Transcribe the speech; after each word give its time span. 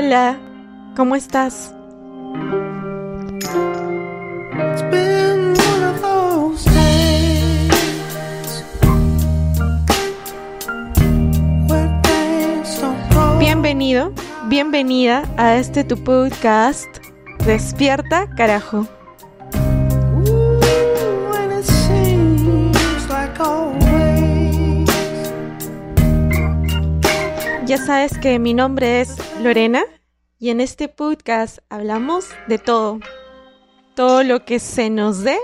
Hola, 0.00 0.38
¿cómo 0.94 1.16
estás? 1.16 1.74
Bienvenido, 13.40 14.12
bienvenida 14.46 15.24
a 15.36 15.56
este 15.56 15.82
tu 15.82 15.96
podcast 16.04 16.86
Despierta, 17.44 18.30
carajo. 18.36 18.86
Ya 27.68 27.76
sabes 27.76 28.16
que 28.16 28.38
mi 28.38 28.54
nombre 28.54 29.02
es 29.02 29.14
Lorena 29.42 29.84
y 30.38 30.48
en 30.48 30.62
este 30.62 30.88
podcast 30.88 31.58
hablamos 31.68 32.30
de 32.46 32.56
todo. 32.56 32.98
Todo 33.94 34.22
lo 34.22 34.46
que 34.46 34.58
se 34.58 34.88
nos 34.88 35.22
dé 35.22 35.36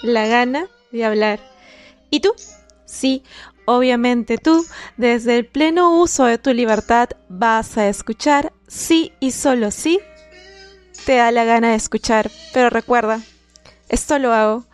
la 0.00 0.28
gana 0.28 0.68
de 0.92 1.04
hablar. 1.04 1.40
¿Y 2.10 2.20
tú? 2.20 2.32
Sí, 2.84 3.24
obviamente 3.64 4.38
tú, 4.38 4.64
desde 4.96 5.36
el 5.36 5.46
pleno 5.46 5.98
uso 6.00 6.26
de 6.26 6.38
tu 6.38 6.52
libertad, 6.54 7.08
vas 7.28 7.76
a 7.76 7.88
escuchar 7.88 8.52
sí 8.68 9.12
y 9.18 9.32
solo 9.32 9.72
sí 9.72 9.98
te 11.06 11.16
da 11.16 11.32
la 11.32 11.42
gana 11.42 11.70
de 11.70 11.74
escuchar. 11.74 12.30
Pero 12.52 12.70
recuerda, 12.70 13.20
esto 13.88 14.20
lo 14.20 14.32
hago 14.32 14.64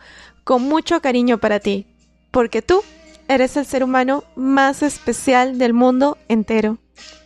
con 0.43 0.61
mucho 0.61 1.01
cariño 1.01 1.39
para 1.39 1.59
ti, 1.59 1.87
porque 2.29 2.61
tú 2.61 2.83
eres 3.27 3.57
el 3.57 3.65
ser 3.65 3.83
humano 3.83 4.23
más 4.35 4.83
especial 4.83 5.57
del 5.57 5.73
mundo 5.73 6.19
entero. 6.27 6.77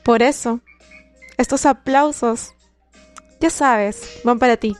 Por 0.06 0.22
eso, 0.22 0.60
estos 1.36 1.66
aplausos, 1.66 2.54
ya 3.42 3.50
sabes, 3.50 4.22
van 4.24 4.38
para 4.38 4.56
ti. 4.56 4.78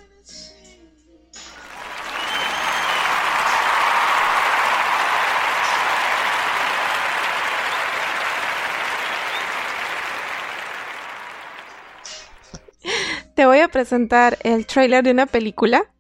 Te 13.34 13.48
voy 13.48 13.62
a 13.62 13.68
presentar 13.68 14.38
el 14.44 14.68
trailer 14.68 15.04
de 15.04 15.10
una 15.10 15.26
película. 15.26 15.92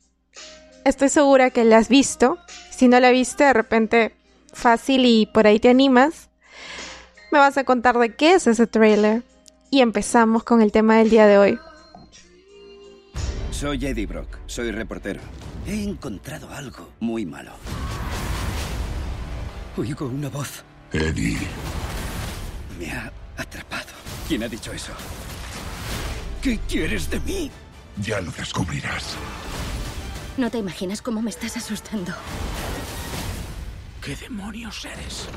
Estoy 0.84 1.10
segura 1.10 1.50
que 1.50 1.64
la 1.64 1.78
has 1.78 1.90
visto. 1.90 2.38
Si 2.70 2.88
no 2.88 3.00
la 3.00 3.10
viste, 3.10 3.46
de 3.46 3.54
repente 3.54 4.16
fácil 4.54 5.04
y 5.06 5.26
por 5.26 5.48
ahí 5.48 5.60
te 5.60 5.70
animas 5.70 6.30
me 7.36 7.42
vas 7.42 7.58
a 7.58 7.66
contar 7.66 7.98
de 7.98 8.16
qué 8.16 8.36
es 8.36 8.48
ese 8.48 8.66
trailer. 8.66 9.22
Y 9.70 9.82
empezamos 9.82 10.46
con 10.46 10.62
el 10.62 10.72
tema 10.72 11.00
del 11.00 11.10
día 11.10 11.28
de 11.28 11.38
hoy. 11.38 11.60
Soy 13.52 13.86
Eddie 13.86 14.06
Brock, 14.06 14.38
soy 14.46 14.72
reportero. 14.72 15.20
He 15.68 15.84
encontrado 15.84 16.50
algo 16.50 16.92
muy 17.02 17.26
malo. 17.26 17.52
Oigo 19.76 20.08
una 20.08 20.30
voz. 20.30 20.64
Eddie. 20.94 21.38
Me 22.80 22.90
ha 22.92 23.12
atrapado. 23.36 23.92
¿Quién 24.30 24.44
ha 24.44 24.48
dicho 24.48 24.72
eso? 24.72 24.94
¿Qué 26.42 26.58
quieres 26.70 27.10
de 27.10 27.20
mí? 27.20 27.52
Ya 28.02 28.22
lo 28.22 28.32
descubrirás. 28.32 29.18
No 30.38 30.50
te 30.50 30.58
imaginas 30.58 31.02
cómo 31.02 31.22
me 31.22 31.32
estás 31.32 31.58
asustando. 31.58 32.14
¿Qué 34.02 34.16
demonios 34.16 34.86
eres? 34.86 35.28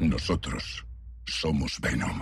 Nosotros 0.00 0.84
somos 1.30 1.80
Venom. 1.80 2.20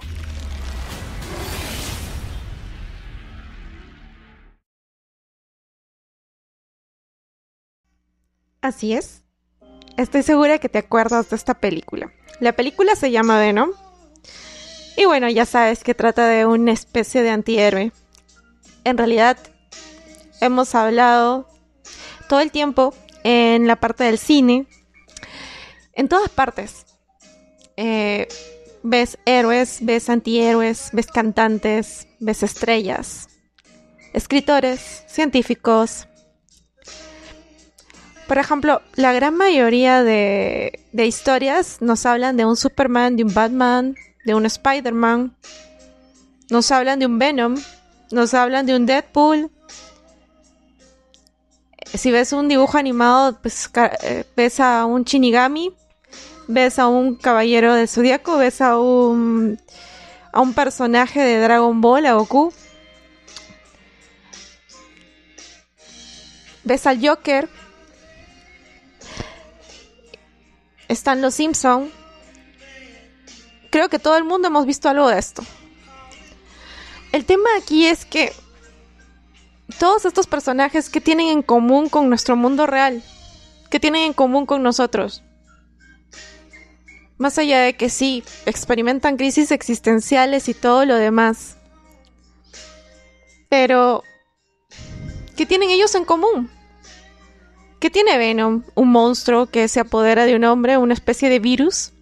Así 8.61 8.95
es. 8.95 9.23
Estoy 9.97 10.23
segura 10.23 10.59
que 10.59 10.69
te 10.69 10.79
acuerdas 10.79 11.31
de 11.31 11.37
esta 11.37 11.55
película. 11.55 12.13
La 12.41 12.53
película 12.55 12.97
se 12.97 13.11
llama 13.11 13.39
Venom. 13.39 13.71
Y 14.97 15.05
bueno, 15.05 15.29
ya 15.29 15.47
sabes 15.47 15.85
que 15.85 15.95
trata 15.95 16.27
de 16.27 16.47
una 16.47 16.73
especie 16.73 17.23
de 17.23 17.31
antihéroe. 17.31 17.93
En 18.85 18.99
realidad, 18.99 19.39
hemos 20.41 20.75
hablado 20.75 21.49
todo 22.29 22.41
el 22.41 22.51
tiempo 22.51 22.95
en 23.25 23.67
la 23.67 23.77
parte 23.77 24.05
del 24.05 24.19
cine, 24.19 24.67
en 25.93 26.09
todas 26.09 26.31
partes. 26.31 26.87
Eh, 27.77 28.29
ves 28.87 29.19
héroes, 29.27 29.79
ves 29.83 30.09
antihéroes, 30.09 30.91
ves 30.93 31.09
cantantes, 31.09 32.07
ves 32.21 32.43
estrellas, 32.43 33.29
escritores, 34.13 35.05
científicos. 35.09 36.07
Por 38.29 38.39
ejemplo, 38.39 38.81
la 38.95 39.13
gran 39.13 39.37
mayoría 39.37 40.03
de, 40.03 40.81
historias 40.93 41.79
nos 41.81 42.07
hablan 42.07 42.37
de 42.37 42.45
un 42.45 42.57
Superman, 42.57 43.17
de 43.17 43.25
un 43.25 43.35
Batman, 43.35 43.97
de 44.25 44.35
un 44.35 44.47
Spider-Man, 44.47 45.37
nos 46.51 46.71
hablan 46.71 46.99
de 47.01 47.07
un 47.07 47.19
Venom, 47.19 47.57
nos 48.13 48.35
hablan 48.35 48.67
de 48.67 48.77
un 48.77 48.87
Deadpool. 48.87 49.51
Si 51.95 52.11
ves 52.11 52.33
un 52.33 52.49
dibujo 52.49 52.79
animado, 52.79 53.39
pues 53.41 53.69
eh, 54.03 54.25
ves 54.37 54.61
a 54.61 54.85
un 54.87 55.05
Shinigami, 55.05 55.73
ves 56.49 56.79
a 56.79 56.87
un 56.89 57.15
caballero 57.17 57.75
del 57.75 57.89
zodiaco, 57.89 58.37
ves 58.39 58.61
a 58.61 58.79
un 58.79 59.59
a 60.33 60.41
un 60.41 60.53
personaje 60.53 61.21
de 61.21 61.41
Dragon 61.41 61.81
Ball, 61.81 62.05
a 62.05 62.13
Goku. 62.13 62.53
Ves 66.63 66.87
al 66.87 67.01
Joker. 67.01 67.49
Están 70.89 71.23
los 71.23 71.35
Simpson. 71.35 71.91
Creo 73.71 73.89
que 73.89 73.99
todo 73.99 74.19
el 74.19 74.25
mundo 74.25 74.49
hemos 74.49 74.67
visto 74.67 74.91
algo 74.91 75.09
de 75.09 75.19
esto. 75.19 75.43
El 77.13 77.25
tema 77.25 77.49
aquí 77.59 77.87
es 77.87 78.05
que 78.05 78.35
todos 79.79 80.05
estos 80.05 80.27
personajes 80.27 80.91
que 80.91 81.01
tienen 81.01 81.29
en 81.29 81.43
común 81.43 81.89
con 81.89 82.11
nuestro 82.11 82.37
mundo 82.37 82.67
real, 82.67 83.03
que 83.71 83.81
tienen 83.81 84.03
en 84.03 84.13
común 84.13 84.45
con 84.45 84.63
nosotros. 84.63 85.23
Más 87.19 87.39
allá 87.39 87.61
de 87.61 87.75
que 87.75 87.89
sí, 87.89 88.23
experimentan 88.45 89.17
crisis 89.17 89.51
existenciales 89.51 90.49
y 90.49 90.55
todo 90.55 90.85
lo 90.85 90.97
demás. 90.97 91.57
Pero, 93.49 94.03
¿qué 95.37 95.47
tienen 95.47 95.71
ellos 95.71 95.95
en 95.95 96.05
común? 96.05 96.51
¿Qué 97.81 97.91
tiene 97.91 98.19
Venom? 98.19 98.65
Un 98.75 98.91
monstruo 98.91 99.47
que 99.47 99.69
se 99.69 99.81
apodera 99.81 100.25
de 100.27 100.37
un 100.37 100.45
hombre, 100.45 100.77
una 100.77 100.95
especie 100.95 101.29
de 101.29 101.39
virus. 101.39 101.93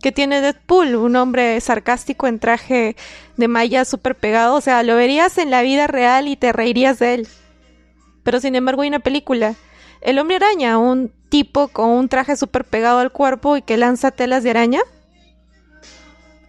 ¿Qué 0.00 0.12
tiene 0.12 0.40
Deadpool? 0.40 0.96
Un 0.96 1.16
hombre 1.16 1.60
sarcástico 1.60 2.26
en 2.26 2.38
traje 2.38 2.96
de 3.36 3.48
malla 3.48 3.84
súper 3.84 4.14
pegado. 4.14 4.56
O 4.56 4.60
sea, 4.60 4.82
lo 4.82 4.96
verías 4.96 5.38
en 5.38 5.50
la 5.50 5.62
vida 5.62 5.86
real 5.86 6.28
y 6.28 6.36
te 6.36 6.52
reirías 6.52 6.98
de 6.98 7.14
él. 7.14 7.28
Pero 8.22 8.40
sin 8.40 8.54
embargo 8.54 8.82
hay 8.82 8.88
una 8.88 8.98
película. 8.98 9.54
El 10.02 10.18
hombre 10.18 10.36
araña, 10.36 10.78
un 10.78 11.12
tipo 11.28 11.68
con 11.68 11.88
un 11.88 12.08
traje 12.08 12.36
súper 12.36 12.64
pegado 12.64 12.98
al 12.98 13.12
cuerpo 13.12 13.56
y 13.56 13.62
que 13.62 13.76
lanza 13.76 14.10
telas 14.10 14.42
de 14.42 14.50
araña. 14.50 14.80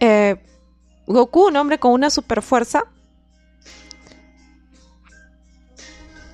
Eh, 0.00 0.36
Goku, 1.06 1.46
un 1.46 1.56
hombre 1.56 1.78
con 1.78 1.92
una 1.92 2.10
super 2.10 2.42
fuerza. 2.42 2.84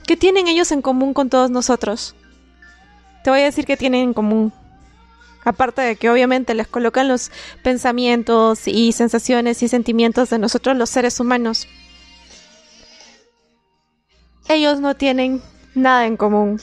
¿Qué 0.06 0.16
tienen 0.16 0.48
ellos 0.48 0.72
en 0.72 0.82
común 0.82 1.12
con 1.12 1.28
todos 1.28 1.50
nosotros? 1.50 2.16
Te 3.22 3.30
voy 3.30 3.40
a 3.40 3.44
decir 3.44 3.66
qué 3.66 3.76
tienen 3.76 4.02
en 4.02 4.14
común. 4.14 4.52
Aparte 5.44 5.82
de 5.82 5.96
que 5.96 6.10
obviamente 6.10 6.54
les 6.54 6.68
colocan 6.68 7.06
los 7.06 7.30
pensamientos 7.62 8.66
y 8.66 8.92
sensaciones 8.92 9.62
y 9.62 9.68
sentimientos 9.68 10.30
de 10.30 10.38
nosotros 10.38 10.76
los 10.76 10.90
seres 10.90 11.20
humanos. 11.20 11.68
Ellos 14.48 14.80
no 14.80 14.96
tienen 14.96 15.42
nada 15.74 16.06
en 16.06 16.16
común. 16.16 16.60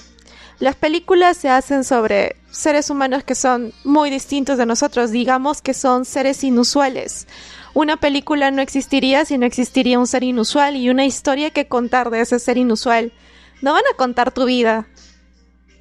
Las 0.59 0.75
películas 0.75 1.38
se 1.38 1.50
hacen 1.50 1.83
sobre 1.83 2.36
seres 2.50 2.89
humanos 2.89 3.24
que 3.24 3.36
son 3.36 3.74
muy 3.83 4.09
distintos 4.09 4.57
de 4.57 4.65
nosotros, 4.65 5.12
digamos 5.12 5.62
que 5.62 5.75
son 5.75 6.04
seres 6.04 6.44
inusuales. 6.44 7.27
Una 7.75 7.98
película 7.98 8.50
no 8.50 8.63
existiría 8.63 9.24
si 9.25 9.38
no 9.38 9.45
existiría 9.45 10.00
un 10.00 10.07
ser 10.07 10.24
inusual 10.24 10.75
y 10.75 10.89
una 10.89 11.06
historia 11.06 11.51
que 11.51 11.68
contar 11.68 12.09
de 12.09 12.21
ese 12.21 12.39
ser 12.39 12.57
inusual. 12.57 13.13
No 13.62 13.74
van 13.74 13.83
a 13.94 13.95
contar 13.98 14.31
tu 14.31 14.45
vida. 14.45 14.88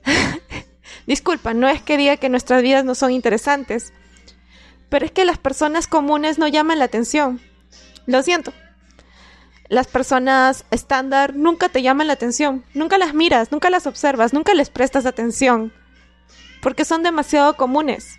Disculpa, 1.07 1.55
no 1.55 1.69
es 1.69 1.81
que 1.81 1.97
diga 1.97 2.19
que 2.19 2.29
nuestras 2.29 2.63
vidas 2.63 2.85
no 2.85 2.95
son 2.95 3.13
interesantes, 3.13 3.95
pero 4.91 5.07
es 5.07 5.13
que 5.13 5.25
las 5.25 5.39
personas 5.39 5.87
comunes 5.87 6.39
no 6.39 6.49
llaman 6.49 6.81
la 6.81 6.85
atención. 6.85 7.41
Lo 8.05 8.23
siento 8.23 8.53
las 9.69 9.87
personas 9.87 10.65
estándar 10.71 11.35
nunca 11.35 11.69
te 11.69 11.83
llaman 11.83 12.07
la 12.07 12.13
atención, 12.13 12.65
nunca 12.75 12.99
las 12.99 13.15
miras, 13.15 13.51
nunca 13.53 13.71
las 13.71 13.87
observas, 13.87 14.33
nunca 14.33 14.55
les 14.55 14.71
prestas 14.71 15.07
atención, 15.07 15.73
porque 16.63 16.85
son 16.85 17.03
demasiado 17.03 17.57
comunes. 17.57 18.19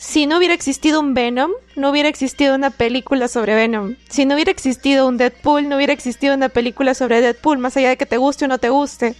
si 0.00 0.26
no 0.26 0.36
hubiera 0.38 0.54
existido 0.54 1.00
un 1.00 1.12
Venom, 1.12 1.50
no 1.74 1.90
hubiera 1.90 2.08
existido 2.08 2.54
una 2.54 2.70
película 2.70 3.26
sobre 3.26 3.56
Venom. 3.56 3.96
Si 4.08 4.26
no 4.26 4.34
hubiera 4.36 4.52
existido 4.52 5.08
un 5.08 5.16
Deadpool, 5.16 5.68
no 5.68 5.74
hubiera 5.74 5.92
existido 5.92 6.34
una 6.34 6.48
película 6.48 6.94
sobre 6.94 7.20
Deadpool, 7.20 7.58
más 7.58 7.76
allá 7.76 7.88
de 7.88 7.96
que 7.96 8.06
te 8.06 8.16
guste 8.16 8.44
o 8.44 8.48
no 8.48 8.58
te 8.58 8.68
guste. 8.68 9.16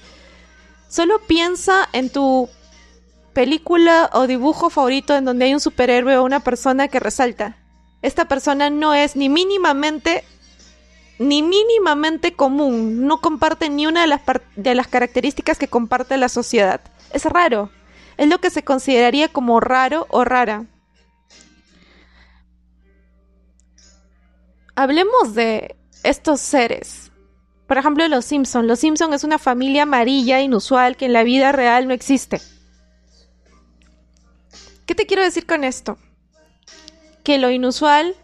Solo 0.88 1.20
piensa 1.26 1.88
en 1.93 2.11
tu 2.11 2.49
película 3.32 4.08
o 4.12 4.29
dibujo 4.29 4.70
favorito 4.70 5.17
en 5.17 5.25
donde 5.25 5.46
hay 5.46 5.55
un 5.55 5.61
superhéroe 5.61 6.17
o 6.17 6.25
una 6.25 6.40
persona 6.40 6.87
que 6.87 7.00
resalta. 7.00 7.56
Esta 8.02 8.26
persona 8.26 8.70
no 8.70 8.94
es 8.94 9.16
ni 9.16 9.28
mínimamente 9.28 10.24
ni 11.18 11.42
mínimamente 11.42 12.34
común, 12.34 13.06
no 13.06 13.20
comparte 13.20 13.68
ni 13.68 13.88
una 13.88 14.02
de 14.02 14.06
las, 14.06 14.20
de 14.54 14.74
las 14.76 14.86
características 14.86 15.58
que 15.58 15.66
comparte 15.66 16.16
la 16.16 16.28
sociedad. 16.28 16.80
Es 17.12 17.24
raro 17.24 17.70
es 18.18 18.28
lo 18.28 18.40
que 18.40 18.50
se 18.50 18.64
consideraría 18.64 19.28
como 19.28 19.60
raro 19.60 20.06
o 20.10 20.24
rara. 20.24 20.66
Hablemos 24.74 25.34
de 25.34 25.76
estos 26.02 26.40
seres. 26.40 27.10
Por 27.66 27.78
ejemplo, 27.78 28.06
los 28.08 28.24
Simpson. 28.24 28.66
Los 28.66 28.80
Simpson 28.80 29.14
es 29.14 29.24
una 29.24 29.38
familia 29.38 29.84
amarilla 29.84 30.40
inusual 30.40 30.96
que 30.96 31.06
en 31.06 31.12
la 31.12 31.22
vida 31.22 31.52
real 31.52 31.86
no 31.86 31.94
existe. 31.94 32.40
¿Qué 34.84 34.94
te 34.94 35.06
quiero 35.06 35.22
decir 35.22 35.46
con 35.46 35.64
esto? 35.64 35.96
Que 37.28 37.36
lo 37.36 37.50
inusual 37.50 38.14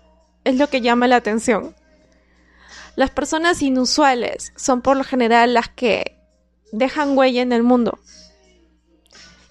es 0.44 0.56
lo 0.56 0.70
que 0.70 0.80
llama 0.80 1.06
la 1.06 1.16
atención. 1.16 1.76
Las 2.96 3.10
personas 3.10 3.60
inusuales 3.60 4.54
son 4.56 4.80
por 4.80 4.96
lo 4.96 5.04
general 5.04 5.52
las 5.52 5.68
que 5.68 6.16
dejan 6.72 7.14
huella 7.14 7.42
en 7.42 7.52
el 7.52 7.62
mundo. 7.62 7.98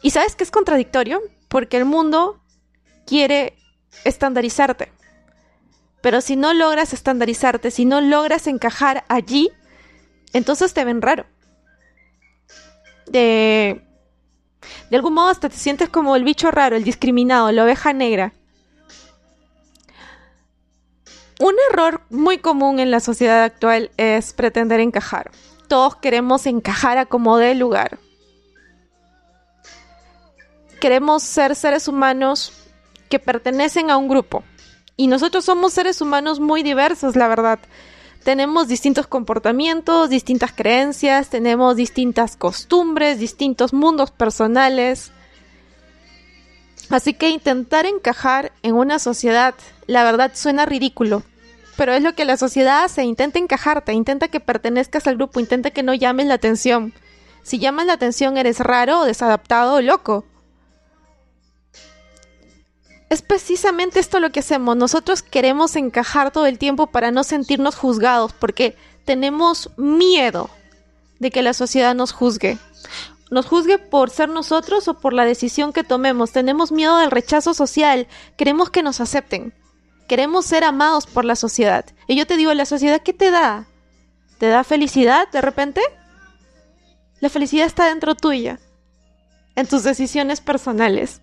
Y 0.01 0.09
sabes 0.09 0.35
que 0.35 0.43
es 0.43 0.49
contradictorio 0.49 1.21
porque 1.49 1.77
el 1.77 1.85
mundo 1.85 2.41
quiere 3.05 3.55
estandarizarte. 4.05 4.91
Pero 6.01 6.21
si 6.21 6.35
no 6.35 6.55
logras 6.55 6.91
estandarizarte, 6.91 7.69
si 7.69 7.85
no 7.85 8.01
logras 8.01 8.47
encajar 8.47 9.03
allí, 9.07 9.51
entonces 10.33 10.73
te 10.73 10.83
ven 10.83 10.99
raro. 10.99 11.27
De, 13.05 13.85
de 14.89 14.95
algún 14.97 15.13
modo 15.13 15.29
hasta 15.29 15.47
te 15.47 15.57
sientes 15.57 15.89
como 15.89 16.15
el 16.15 16.23
bicho 16.23 16.49
raro, 16.49 16.75
el 16.75 16.83
discriminado, 16.83 17.51
la 17.51 17.65
oveja 17.65 17.93
negra. 17.93 18.33
Un 21.43 21.55
error 21.69 22.01
muy 22.09 22.37
común 22.37 22.79
en 22.79 22.89
la 22.89 23.01
sociedad 23.01 23.43
actual 23.43 23.91
es 23.97 24.31
pretender 24.31 24.79
encajar. 24.79 25.31
Todos 25.67 25.97
queremos 25.97 26.45
encajar 26.45 26.97
a 26.97 27.05
como 27.05 27.37
dé 27.37 27.53
lugar 27.53 27.99
queremos 30.83 31.23
ser 31.23 31.55
seres 31.55 31.87
humanos 31.87 32.51
que 33.07 33.17
pertenecen 33.17 33.89
a 33.89 33.95
un 33.95 34.09
grupo. 34.09 34.43
Y 34.97 35.07
nosotros 35.07 35.45
somos 35.45 35.71
seres 35.71 36.01
humanos 36.01 36.41
muy 36.41 36.61
diversos, 36.61 37.15
la 37.15 37.29
verdad. 37.29 37.57
Tenemos 38.25 38.67
distintos 38.67 39.07
comportamientos, 39.07 40.09
distintas 40.09 40.51
creencias, 40.51 41.29
tenemos 41.29 41.77
distintas 41.77 42.35
costumbres, 42.35 43.17
distintos 43.17 43.71
mundos 43.71 44.11
personales. 44.11 45.13
Así 46.89 47.13
que 47.13 47.29
intentar 47.29 47.85
encajar 47.85 48.51
en 48.61 48.75
una 48.75 48.99
sociedad, 48.99 49.55
la 49.87 50.03
verdad 50.03 50.31
suena 50.33 50.65
ridículo, 50.65 51.23
pero 51.75 51.93
es 51.93 52.03
lo 52.03 52.13
que 52.13 52.25
la 52.25 52.37
sociedad 52.37 52.83
hace, 52.83 53.03
intenta 53.03 53.39
encajarte, 53.39 53.93
intenta 53.93 54.27
que 54.27 54.39
pertenezcas 54.39 55.07
al 55.07 55.15
grupo, 55.15 55.39
intenta 55.39 55.71
que 55.71 55.83
no 55.83 55.93
llames 55.93 56.27
la 56.27 56.35
atención. 56.35 56.93
Si 57.41 57.59
llamas 57.59 57.85
la 57.85 57.93
atención 57.93 58.37
eres 58.37 58.59
raro, 58.59 59.03
desadaptado 59.03 59.75
o 59.75 59.81
loco. 59.81 60.25
Es 63.09 63.21
precisamente 63.21 63.99
esto 63.99 64.19
lo 64.19 64.31
que 64.31 64.39
hacemos. 64.39 64.75
Nosotros 64.75 65.21
queremos 65.21 65.75
encajar 65.75 66.31
todo 66.31 66.45
el 66.45 66.57
tiempo 66.57 66.87
para 66.87 67.11
no 67.11 67.23
sentirnos 67.23 67.75
juzgados, 67.75 68.33
porque 68.33 68.75
tenemos 69.05 69.69
miedo 69.77 70.49
de 71.19 71.29
que 71.29 71.43
la 71.43 71.53
sociedad 71.53 71.93
nos 71.95 72.11
juzgue. 72.11 72.57
Nos 73.29 73.45
juzgue 73.45 73.77
por 73.77 74.09
ser 74.09 74.29
nosotros 74.29 74.87
o 74.87 74.99
por 74.99 75.13
la 75.13 75.25
decisión 75.25 75.73
que 75.73 75.83
tomemos. 75.83 76.31
Tenemos 76.31 76.71
miedo 76.71 76.97
del 76.97 77.11
rechazo 77.11 77.53
social. 77.53 78.07
Queremos 78.37 78.69
que 78.69 78.83
nos 78.83 79.01
acepten. 79.01 79.53
Queremos 80.13 80.45
ser 80.45 80.63
amados 80.63 81.07
por 81.07 81.25
la 81.25 81.35
sociedad. 81.35 81.85
Y 82.05 82.15
yo 82.15 82.27
te 82.27 82.37
digo, 82.37 82.53
¿la 82.53 82.67
sociedad 82.67 83.01
qué 83.01 83.13
te 83.13 83.31
da? 83.31 83.65
¿Te 84.37 84.45
da 84.45 84.63
felicidad 84.63 85.27
de 85.31 85.41
repente? 85.41 85.81
La 87.19 87.29
felicidad 87.29 87.65
está 87.65 87.87
dentro 87.87 88.13
tuya, 88.13 88.59
en 89.55 89.65
tus 89.65 89.81
decisiones 89.81 90.39
personales 90.39 91.19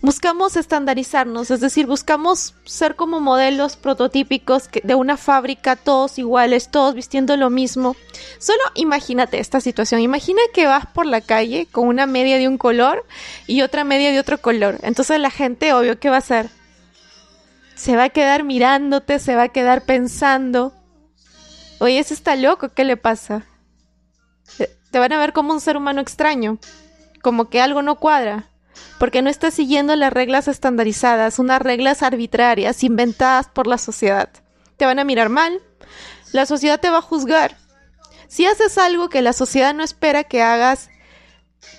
buscamos 0.00 0.56
estandarizarnos, 0.56 1.50
es 1.50 1.60
decir, 1.60 1.84
buscamos 1.86 2.54
ser 2.64 2.96
como 2.96 3.20
modelos 3.20 3.76
prototípicos 3.76 4.70
de 4.82 4.94
una 4.94 5.18
fábrica, 5.18 5.76
todos 5.76 6.18
iguales, 6.18 6.70
todos 6.70 6.94
vistiendo 6.94 7.36
lo 7.36 7.50
mismo. 7.50 7.94
Solo 8.38 8.62
imagínate 8.76 9.40
esta 9.40 9.60
situación, 9.60 10.00
imagina 10.00 10.40
que 10.54 10.64
vas 10.64 10.86
por 10.86 11.04
la 11.04 11.20
calle 11.20 11.68
con 11.70 11.86
una 11.86 12.06
media 12.06 12.38
de 12.38 12.48
un 12.48 12.56
color 12.56 13.04
y 13.46 13.60
otra 13.60 13.84
media 13.84 14.10
de 14.10 14.20
otro 14.20 14.40
color. 14.40 14.78
Entonces 14.82 15.20
la 15.20 15.30
gente, 15.30 15.74
obvio, 15.74 16.00
¿qué 16.00 16.08
va 16.08 16.16
a 16.16 16.20
hacer? 16.20 16.59
Se 17.80 17.96
va 17.96 18.04
a 18.04 18.08
quedar 18.10 18.44
mirándote, 18.44 19.18
se 19.18 19.36
va 19.36 19.44
a 19.44 19.48
quedar 19.48 19.86
pensando, 19.86 20.74
oye, 21.78 21.98
ese 21.98 22.12
está 22.12 22.36
loco, 22.36 22.68
¿qué 22.68 22.84
le 22.84 22.98
pasa? 22.98 23.46
Te 24.90 24.98
van 24.98 25.14
a 25.14 25.18
ver 25.18 25.32
como 25.32 25.54
un 25.54 25.62
ser 25.62 25.78
humano 25.78 26.02
extraño, 26.02 26.58
como 27.22 27.48
que 27.48 27.62
algo 27.62 27.80
no 27.80 27.96
cuadra 27.96 28.50
porque 28.98 29.22
no 29.22 29.30
estás 29.30 29.54
siguiendo 29.54 29.96
las 29.96 30.12
reglas 30.12 30.46
estandarizadas, 30.46 31.38
unas 31.38 31.62
reglas 31.62 32.02
arbitrarias 32.02 32.84
inventadas 32.84 33.48
por 33.48 33.66
la 33.66 33.78
sociedad. 33.78 34.28
Te 34.76 34.84
van 34.84 34.98
a 34.98 35.04
mirar 35.04 35.30
mal, 35.30 35.62
la 36.32 36.44
sociedad 36.44 36.78
te 36.78 36.90
va 36.90 36.98
a 36.98 37.02
juzgar. 37.02 37.56
Si 38.28 38.44
haces 38.44 38.76
algo 38.76 39.08
que 39.08 39.22
la 39.22 39.32
sociedad 39.32 39.72
no 39.72 39.82
espera 39.82 40.24
que 40.24 40.42
hagas, 40.42 40.90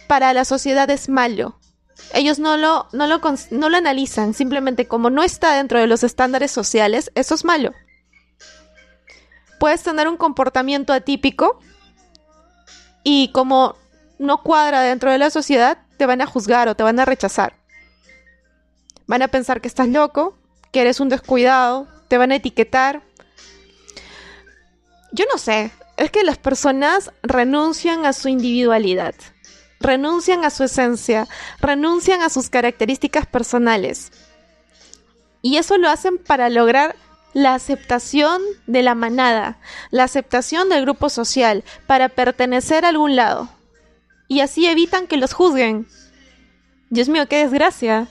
para 0.07 0.33
la 0.33 0.45
sociedad 0.45 0.89
es 0.89 1.09
malo. 1.09 1.60
Ellos 2.13 2.39
no 2.39 2.57
lo, 2.57 2.87
no 2.91 3.07
lo, 3.07 3.21
no 3.51 3.69
lo 3.69 3.77
analizan, 3.77 4.33
simplemente 4.33 4.87
como 4.87 5.09
no 5.09 5.23
está 5.23 5.55
dentro 5.55 5.79
de 5.79 5.87
los 5.87 6.03
estándares 6.03 6.51
sociales, 6.51 7.11
eso 7.15 7.35
es 7.35 7.45
malo. 7.45 7.73
Puedes 9.59 9.83
tener 9.83 10.07
un 10.07 10.17
comportamiento 10.17 10.91
atípico 10.91 11.59
y 13.03 13.31
como 13.31 13.75
no 14.19 14.43
cuadra 14.43 14.81
dentro 14.81 15.11
de 15.11 15.17
la 15.17 15.29
sociedad, 15.29 15.79
te 15.97 16.05
van 16.05 16.21
a 16.21 16.25
juzgar 16.25 16.67
o 16.67 16.75
te 16.75 16.83
van 16.83 16.99
a 16.99 17.05
rechazar. 17.05 17.55
Van 19.07 19.21
a 19.21 19.27
pensar 19.27 19.61
que 19.61 19.67
estás 19.67 19.87
loco, 19.87 20.37
que 20.71 20.81
eres 20.81 20.99
un 20.99 21.09
descuidado, 21.09 21.87
te 22.07 22.17
van 22.17 22.31
a 22.31 22.35
etiquetar. 22.35 23.01
Yo 25.11 25.25
no 25.31 25.37
sé, 25.37 25.71
es 25.97 26.11
que 26.11 26.23
las 26.23 26.37
personas 26.37 27.11
renuncian 27.23 28.05
a 28.05 28.13
su 28.13 28.29
individualidad, 28.29 29.15
renuncian 29.81 30.45
a 30.45 30.49
su 30.49 30.63
esencia, 30.63 31.27
renuncian 31.59 32.21
a 32.21 32.29
sus 32.29 32.49
características 32.49 33.25
personales. 33.25 34.11
Y 35.41 35.57
eso 35.57 35.77
lo 35.77 35.89
hacen 35.89 36.17
para 36.17 36.49
lograr 36.49 36.95
la 37.33 37.55
aceptación 37.55 38.41
de 38.67 38.83
la 38.83 38.95
manada, 38.95 39.57
la 39.89 40.03
aceptación 40.03 40.69
del 40.69 40.83
grupo 40.83 41.09
social, 41.09 41.63
para 41.87 42.09
pertenecer 42.09 42.85
a 42.85 42.89
algún 42.89 43.15
lado 43.15 43.49
y 44.31 44.39
así 44.39 44.65
evitan 44.65 45.07
que 45.07 45.17
los 45.17 45.33
juzguen. 45.33 45.89
Dios 46.89 47.09
mío, 47.09 47.27
qué 47.27 47.39
desgracia. 47.39 48.07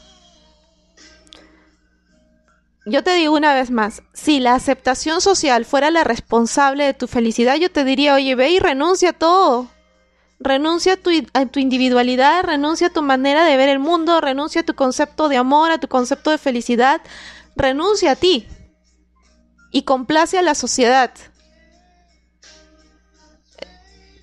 Yo 2.84 3.02
te 3.02 3.14
digo 3.14 3.34
una 3.34 3.54
vez 3.54 3.70
más, 3.70 4.02
si 4.12 4.38
la 4.38 4.54
aceptación 4.54 5.22
social 5.22 5.64
fuera 5.64 5.90
la 5.90 6.04
responsable 6.04 6.84
de 6.84 6.92
tu 6.92 7.06
felicidad, 7.06 7.56
yo 7.56 7.72
te 7.72 7.84
diría, 7.84 8.16
oye, 8.16 8.34
ve 8.34 8.50
y 8.50 8.58
renuncia 8.58 9.10
a 9.10 9.12
todo. 9.14 9.70
Renuncia 10.42 10.94
a 10.94 10.96
tu, 10.96 11.10
a 11.34 11.44
tu, 11.44 11.60
individualidad, 11.60 12.42
renuncia 12.42 12.86
a 12.86 12.90
tu 12.90 13.02
manera 13.02 13.44
de 13.44 13.58
ver 13.58 13.68
el 13.68 13.78
mundo, 13.78 14.22
renuncia 14.22 14.62
a 14.62 14.64
tu 14.64 14.74
concepto 14.74 15.28
de 15.28 15.36
amor, 15.36 15.70
a 15.70 15.78
tu 15.78 15.86
concepto 15.86 16.30
de 16.30 16.38
felicidad, 16.38 17.02
renuncia 17.56 18.12
a 18.12 18.16
ti 18.16 18.48
y 19.70 19.82
complace 19.82 20.38
a 20.38 20.42
la 20.42 20.54
sociedad. 20.54 21.12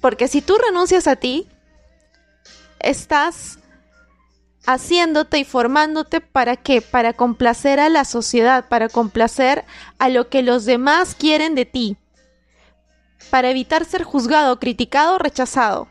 Porque 0.02 0.28
si 0.28 0.42
tú 0.42 0.58
renuncias 0.58 1.06
a 1.06 1.18
ti, 1.18 1.48
estás 2.80 3.60
haciéndote 4.66 5.38
y 5.38 5.46
formándote 5.46 6.20
para 6.20 6.56
qué? 6.56 6.82
Para 6.82 7.14
complacer 7.14 7.80
a 7.80 7.90
la 7.90 8.06
sociedad, 8.06 8.68
para 8.68 8.90
complacer 8.90 9.66
a 10.00 10.10
lo 10.10 10.30
que 10.30 10.42
los 10.42 10.66
demás 10.66 11.14
quieren 11.14 11.54
de 11.54 11.66
ti, 11.66 11.96
para 13.30 13.52
evitar 13.52 13.86
ser 13.86 14.02
juzgado, 14.02 14.58
criticado 14.58 15.20
rechazado 15.20 15.88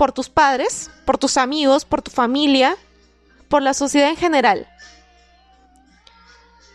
por 0.00 0.12
tus 0.12 0.30
padres, 0.30 0.90
por 1.04 1.18
tus 1.18 1.36
amigos, 1.36 1.84
por 1.84 2.00
tu 2.00 2.10
familia, 2.10 2.74
por 3.50 3.60
la 3.60 3.74
sociedad 3.74 4.08
en 4.08 4.16
general. 4.16 4.66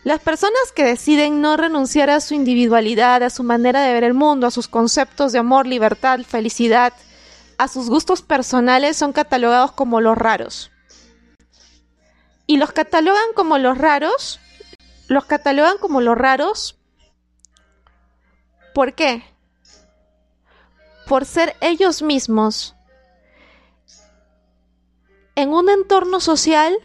Las 0.04 0.20
personas 0.20 0.72
que 0.76 0.84
deciden 0.84 1.42
no 1.42 1.58
renunciar 1.58 2.12
a 2.12 2.22
su 2.22 2.36
individualidad, 2.36 3.24
a 3.24 3.32
su 3.32 3.42
manera 3.42 3.82
de 3.82 3.94
ver 3.94 4.04
el 4.04 4.14
mundo, 4.14 4.46
a 4.46 4.52
sus 4.52 4.68
conceptos 4.68 5.32
de 5.32 5.40
amor, 5.40 5.66
libertad, 5.66 6.20
felicidad, 6.20 6.94
a 7.58 7.68
sus 7.68 7.90
gustos 7.90 8.22
personales 8.22 8.96
son 8.96 9.12
catalogados 9.12 9.72
como 9.72 10.02
los 10.02 10.16
raros. 10.16 10.70
y 12.46 12.58
los 12.58 12.74
catalogan 12.74 13.34
como 13.34 13.58
los 13.58 13.76
raros. 13.76 14.40
Los 15.08 15.26
catalogan 15.26 15.80
como 15.80 16.00
los 16.00 16.16
raros. 16.16 16.78
¿Por 18.76 18.94
qué? 18.94 19.24
Por 21.08 21.26
ser 21.26 21.56
ellos 21.60 22.04
mismos 22.04 22.75
en 25.36 25.50
un 25.50 25.70
entorno 25.70 26.20
social 26.20 26.76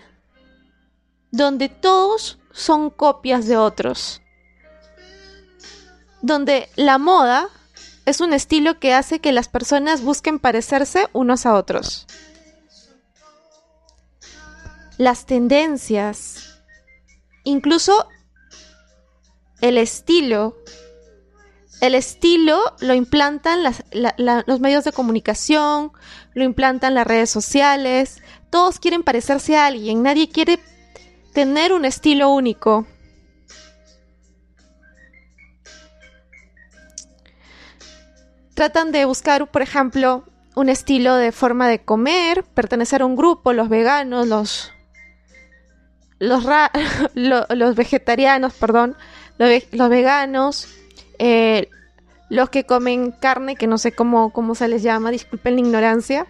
donde 1.31 1.69
todos 1.69 2.39
son 2.53 2.91
copias 2.91 3.47
de 3.47 3.57
otros. 3.57 4.23
Donde 6.23 6.69
la 6.77 6.99
moda 6.99 7.49
es 8.05 8.21
un 8.21 8.33
estilo 8.33 8.79
que 8.79 8.93
hace 8.93 9.21
que 9.21 9.33
las 9.33 9.49
personas 9.49 10.03
busquen 10.03 10.39
parecerse 10.39 11.09
unos 11.13 11.47
a 11.47 11.55
otros. 11.55 12.07
Las 14.99 15.25
tendencias, 15.25 16.61
incluso 17.45 18.07
el 19.61 19.79
estilo, 19.79 20.57
el 21.81 21.95
estilo 21.95 22.59
lo 22.81 22.95
implantan 22.95 23.63
los 23.65 24.61
medios 24.61 24.85
de 24.85 24.93
comunicación, 24.93 25.93
lo 26.35 26.45
implantan 26.45 26.95
las 26.95 27.07
redes 27.07 27.31
sociales, 27.31 28.23
todos 28.51 28.79
quieren 28.79 29.03
parecerse 29.03 29.57
a 29.57 29.67
alguien, 29.67 30.03
nadie 30.03 30.29
quiere 30.29 30.59
tener 31.33 31.73
un 31.73 31.85
estilo 31.85 32.31
único. 32.31 32.87
Tratan 38.55 38.93
de 38.93 39.07
buscar, 39.07 39.51
por 39.51 39.63
ejemplo, 39.63 40.25
un 40.55 40.69
estilo 40.69 41.15
de 41.15 41.33
forma 41.33 41.69
de 41.69 41.83
comer, 41.83 42.45
pertenecer 42.45 43.03
a 43.03 43.07
un 43.07 43.17
grupo, 43.17 43.53
los 43.53 43.69
veganos, 43.69 44.27
los 44.27 44.73
los, 46.21 46.45
los 47.15 47.75
vegetarianos, 47.75 48.53
perdón, 48.55 48.97
los, 49.39 49.89
veganos, 49.89 50.69
eh, 51.21 51.69
los 52.29 52.51
que 52.51 52.65
comen 52.65 53.13
carne, 53.13 53.55
que 53.55 53.67
no 53.67 53.79
sé 53.79 53.93
cómo, 53.93 54.33
cómo 54.33 54.55
se 54.55 54.67
les 54.67 54.83
llama, 54.83 55.11
disculpen 55.11 55.55
la 55.55 55.61
ignorancia, 55.61 56.27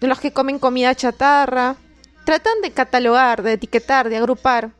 los 0.00 0.20
que 0.20 0.32
comen 0.32 0.58
comida 0.58 0.94
chatarra, 0.94 1.76
tratan 2.24 2.60
de 2.62 2.70
catalogar, 2.70 3.42
de 3.42 3.54
etiquetar, 3.54 4.08
de 4.08 4.16
agrupar. 4.16 4.70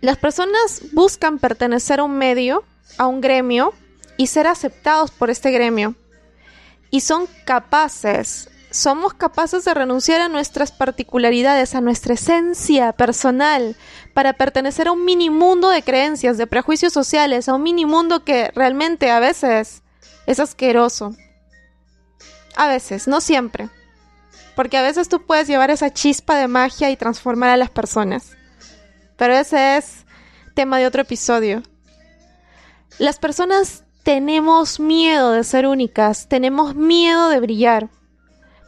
Las 0.00 0.16
personas 0.16 0.82
buscan 0.92 1.38
pertenecer 1.38 2.00
a 2.00 2.04
un 2.04 2.16
medio 2.16 2.64
a 2.98 3.06
un 3.06 3.20
gremio 3.20 3.72
y 4.16 4.26
ser 4.26 4.46
aceptados 4.46 5.10
por 5.10 5.30
este 5.30 5.50
gremio. 5.50 5.94
Y 6.90 7.00
son 7.00 7.26
capaces, 7.44 8.50
somos 8.72 9.14
capaces 9.14 9.64
de 9.64 9.74
renunciar 9.74 10.20
a 10.20 10.28
nuestras 10.28 10.72
particularidades, 10.72 11.74
a 11.74 11.80
nuestra 11.80 12.14
esencia 12.14 12.92
personal, 12.92 13.76
para 14.14 14.32
pertenecer 14.32 14.88
a 14.88 14.92
un 14.92 15.04
mini 15.04 15.30
mundo 15.30 15.68
de 15.68 15.82
creencias, 15.82 16.38
de 16.38 16.46
prejuicios 16.46 16.92
sociales, 16.92 17.48
a 17.48 17.54
un 17.54 17.62
mini 17.62 17.86
mundo 17.86 18.24
que 18.24 18.50
realmente 18.54 19.10
a 19.10 19.20
veces 19.20 19.82
es 20.26 20.40
asqueroso. 20.40 21.14
A 22.56 22.68
veces, 22.68 23.06
no 23.06 23.20
siempre. 23.20 23.70
Porque 24.56 24.76
a 24.76 24.82
veces 24.82 25.08
tú 25.08 25.24
puedes 25.24 25.46
llevar 25.46 25.70
esa 25.70 25.92
chispa 25.92 26.36
de 26.36 26.48
magia 26.48 26.90
y 26.90 26.96
transformar 26.96 27.50
a 27.50 27.56
las 27.56 27.70
personas. 27.70 28.36
Pero 29.16 29.34
ese 29.34 29.76
es 29.76 30.04
tema 30.54 30.78
de 30.78 30.86
otro 30.86 31.02
episodio. 31.02 31.62
Las 32.98 33.18
personas 33.18 33.84
tenemos 34.02 34.80
miedo 34.80 35.32
de 35.32 35.44
ser 35.44 35.66
únicas, 35.66 36.28
tenemos 36.28 36.74
miedo 36.74 37.28
de 37.28 37.40
brillar. 37.40 37.88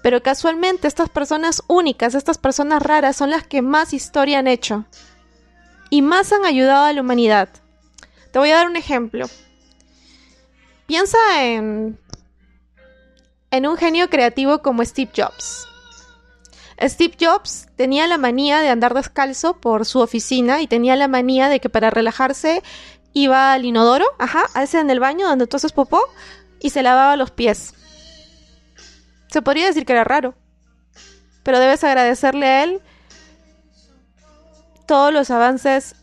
Pero 0.04 0.22
casualmente 0.22 0.86
estas 0.86 1.08
personas 1.08 1.62
únicas, 1.66 2.14
estas 2.14 2.36
personas 2.36 2.82
raras 2.82 3.16
son 3.16 3.30
las 3.30 3.46
que 3.46 3.62
más 3.62 3.94
historia 3.94 4.38
han 4.38 4.46
hecho 4.46 4.84
y 5.88 6.02
más 6.02 6.30
han 6.30 6.44
ayudado 6.44 6.84
a 6.84 6.92
la 6.92 7.00
humanidad. 7.00 7.48
Te 8.30 8.38
voy 8.38 8.50
a 8.50 8.56
dar 8.56 8.66
un 8.66 8.76
ejemplo. 8.76 9.24
Piensa 10.84 11.16
en 11.40 11.98
en 13.50 13.66
un 13.66 13.78
genio 13.78 14.10
creativo 14.10 14.58
como 14.58 14.84
Steve 14.84 15.10
Jobs. 15.16 15.66
Steve 16.82 17.16
Jobs 17.18 17.68
tenía 17.74 18.06
la 18.06 18.18
manía 18.18 18.60
de 18.60 18.68
andar 18.68 18.92
descalzo 18.92 19.58
por 19.58 19.86
su 19.86 20.00
oficina 20.00 20.60
y 20.60 20.66
tenía 20.66 20.96
la 20.96 21.08
manía 21.08 21.48
de 21.48 21.60
que 21.60 21.70
para 21.70 21.88
relajarse 21.88 22.62
iba 23.14 23.54
al 23.54 23.64
inodoro, 23.64 24.04
ajá, 24.18 24.50
a 24.52 24.64
ese 24.64 24.80
en 24.80 24.90
el 24.90 25.00
baño 25.00 25.26
donde 25.26 25.46
tú 25.46 25.56
haces 25.56 25.72
popó, 25.72 26.02
y 26.60 26.70
se 26.70 26.82
lavaba 26.82 27.16
los 27.16 27.30
pies. 27.30 27.72
Se 29.34 29.42
podría 29.42 29.66
decir 29.66 29.84
que 29.84 29.92
era 29.92 30.04
raro, 30.04 30.36
pero 31.42 31.58
debes 31.58 31.82
agradecerle 31.82 32.46
a 32.46 32.62
él 32.62 32.80
todos 34.86 35.12
los 35.12 35.28
avances 35.32 35.96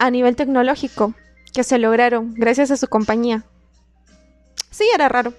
a 0.00 0.10
nivel 0.10 0.34
tecnológico 0.34 1.14
que 1.54 1.62
se 1.62 1.78
lograron 1.78 2.34
gracias 2.34 2.72
a 2.72 2.76
su 2.76 2.88
compañía. 2.88 3.44
Sí, 4.72 4.84
era 4.92 5.08
raro, 5.08 5.32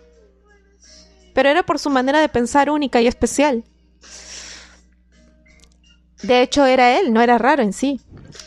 pero 1.34 1.50
era 1.50 1.64
por 1.64 1.80
su 1.80 1.90
manera 1.90 2.22
de 2.22 2.30
pensar 2.30 2.70
única 2.70 3.02
y 3.02 3.08
especial. 3.08 3.66
De 6.22 6.44
hecho, 6.44 6.66
era 6.66 6.98
él, 6.98 7.12
no 7.12 7.22
era 7.22 7.38
raro 7.38 7.62
en 7.62 7.74
sí. 7.74 8.00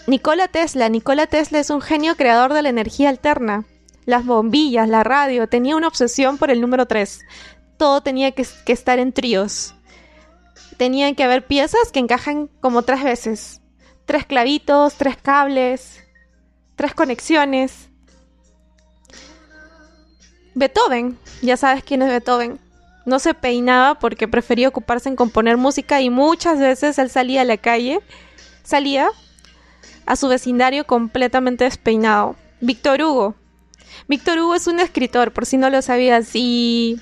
Nikola 0.07 0.49
Tesla. 0.49 0.88
Nikola 0.88 1.26
Tesla 1.26 1.59
es 1.59 1.69
un 1.69 1.83
genio 1.83 2.17
creador 2.17 2.55
de 2.55 2.62
la 2.62 2.71
energía 2.71 3.11
alterna. 3.11 3.67
Las 4.07 4.25
bombillas, 4.25 4.88
la 4.88 5.05
radio, 5.05 5.49
tenía 5.49 5.76
una 5.76 5.88
obsesión 5.88 6.38
por 6.38 6.50
el 6.50 6.62
número 6.62 6.87
3. 6.87 7.21
Todo 7.76 8.00
tenía 8.00 8.33
que, 8.33 8.47
estar 8.66 8.99
en 8.99 9.12
tríos. 9.12 9.75
Tenían 10.76 11.14
que 11.14 11.25
haber 11.25 11.47
piezas 11.47 11.92
que 11.92 12.00
encajan 12.00 12.49
como 12.61 12.83
tres 12.83 13.02
veces. 13.02 13.61
Tres 14.04 14.25
clavitos, 14.26 14.95
tres 14.95 15.16
cables, 15.16 16.04
tres 16.75 16.95
conexiones. 16.95 17.88
Beethoven, 20.54 21.18
ya 21.42 21.56
sabes 21.56 21.85
quién 21.85 22.02
es 22.02 22.09
Beethoven 22.09 22.59
no 23.06 23.21
se 23.21 23.33
peinaba 23.33 23.99
porque 23.99 24.28
prefería 24.28 24.68
ocuparse 24.68 25.09
en 25.09 25.16
componer 25.16 25.56
música 25.56 26.02
y 26.02 26.11
muchas 26.11 26.59
veces 26.59 26.99
él 26.99 27.09
salía 27.09 27.42
a 27.42 27.45
la 27.45 27.56
calle, 27.56 28.00
salía 28.64 29.09
a 30.04 30.16
su 30.16 30.28
vecindario 30.28 30.87
completamente 30.87 31.64
despeinado. 31.64 32.37
Víctor 32.61 33.00
Hugo. 33.00 33.35
Víctor 34.09 34.38
Hugo 34.40 34.56
es 34.56 34.66
un 34.66 34.80
escritor, 34.80 35.33
por 35.33 35.47
si 35.47 35.56
no 35.56 35.71
lo 35.71 35.80
sabías, 35.83 36.30
y 36.35 37.00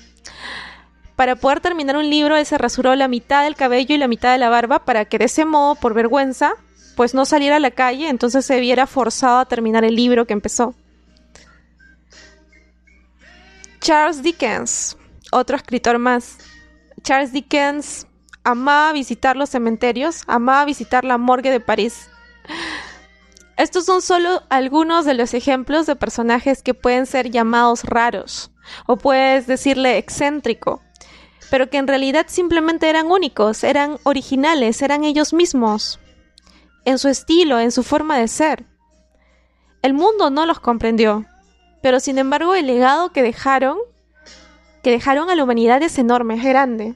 para 1.15 1.35
poder 1.35 1.61
terminar 1.61 1.97
un 1.97 2.09
libro 2.09 2.35
él 2.35 2.45
se 2.45 2.57
rasuró 2.57 2.95
la 2.95 3.07
mitad 3.07 3.43
del 3.43 3.55
cabello 3.55 3.95
y 3.95 3.97
la 3.97 4.07
mitad 4.07 4.31
de 4.31 4.37
la 4.37 4.49
barba 4.49 4.79
para 4.79 5.05
que 5.05 5.17
de 5.17 5.25
ese 5.25 5.45
modo, 5.45 5.75
por 5.75 5.93
vergüenza, 5.93 6.53
pues 6.95 7.13
no 7.13 7.25
saliera 7.25 7.57
a 7.57 7.59
la 7.59 7.71
calle, 7.71 8.09
entonces 8.09 8.45
se 8.45 8.59
viera 8.59 8.87
forzado 8.87 9.39
a 9.39 9.45
terminar 9.45 9.83
el 9.83 9.95
libro 9.95 10.25
que 10.25 10.33
empezó. 10.33 10.75
Charles 13.79 14.23
Dickens 14.23 14.97
otro 15.31 15.57
escritor 15.57 15.99
más. 15.99 16.37
Charles 17.01 17.31
Dickens 17.31 18.07
amaba 18.43 18.93
visitar 18.93 19.35
los 19.35 19.49
cementerios, 19.49 20.23
amaba 20.27 20.65
visitar 20.65 21.03
la 21.03 21.17
morgue 21.17 21.51
de 21.51 21.59
París. 21.59 22.09
Estos 23.57 23.85
son 23.85 24.01
solo 24.01 24.43
algunos 24.49 25.05
de 25.05 25.13
los 25.13 25.33
ejemplos 25.33 25.85
de 25.85 25.95
personajes 25.95 26.61
que 26.61 26.73
pueden 26.73 27.05
ser 27.05 27.31
llamados 27.31 27.83
raros, 27.83 28.51
o 28.85 28.97
puedes 28.97 29.47
decirle 29.47 29.97
excéntrico, 29.97 30.81
pero 31.49 31.69
que 31.69 31.77
en 31.77 31.87
realidad 31.87 32.25
simplemente 32.27 32.89
eran 32.89 33.11
únicos, 33.11 33.63
eran 33.63 33.97
originales, 34.03 34.81
eran 34.81 35.03
ellos 35.03 35.33
mismos, 35.33 35.99
en 36.85 36.97
su 36.99 37.07
estilo, 37.07 37.59
en 37.59 37.71
su 37.71 37.83
forma 37.83 38.17
de 38.17 38.27
ser. 38.27 38.65
El 39.81 39.93
mundo 39.93 40.29
no 40.29 40.45
los 40.45 40.59
comprendió, 40.59 41.25
pero 41.81 41.99
sin 41.99 42.17
embargo 42.17 42.55
el 42.55 42.67
legado 42.67 43.11
que 43.11 43.21
dejaron 43.21 43.77
que 44.81 44.91
dejaron 44.91 45.31
a 45.31 45.35
la 45.35 45.43
humanidad 45.43 45.81
es 45.81 45.97
enorme, 45.97 46.35
es 46.35 46.43
grande. 46.43 46.93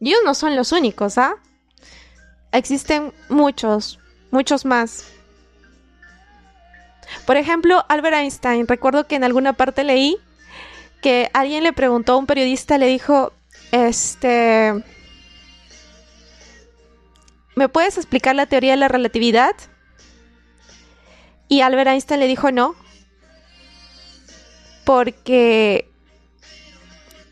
Y 0.00 0.10
ellos 0.10 0.20
no 0.22 0.34
son 0.34 0.54
los 0.54 0.70
únicos, 0.72 1.16
¿ah? 1.16 1.36
Existen 2.52 3.14
muchos, 3.30 3.98
muchos 4.30 4.66
más. 4.66 5.06
Por 7.24 7.38
ejemplo, 7.38 7.84
Albert 7.88 8.16
Einstein. 8.16 8.66
Recuerdo 8.66 9.06
que 9.06 9.16
en 9.16 9.24
alguna 9.24 9.54
parte 9.54 9.82
leí 9.82 10.18
que 11.00 11.30
alguien 11.32 11.62
le 11.62 11.72
preguntó 11.72 12.12
a 12.12 12.16
un 12.18 12.26
periodista, 12.26 12.76
le 12.76 12.86
dijo, 12.86 13.32
este, 13.72 14.74
¿me 17.54 17.68
puedes 17.68 17.96
explicar 17.96 18.34
la 18.34 18.46
teoría 18.46 18.72
de 18.72 18.78
la 18.78 18.88
relatividad? 18.88 19.54
Y 21.48 21.62
Albert 21.62 21.90
Einstein 21.90 22.20
le 22.20 22.26
dijo 22.26 22.52
no, 22.52 22.74
porque 24.84 25.88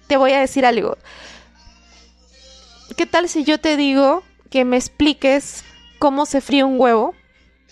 te 0.06 0.16
voy 0.16 0.32
a 0.32 0.40
decir 0.40 0.66
algo. 0.66 0.98
¿Qué 2.96 3.06
tal 3.06 3.28
si 3.28 3.44
yo 3.44 3.60
te 3.60 3.76
digo 3.76 4.24
que 4.50 4.64
me 4.64 4.76
expliques 4.76 5.64
cómo 5.98 6.26
se 6.26 6.40
fríe 6.40 6.64
un 6.64 6.80
huevo, 6.80 7.14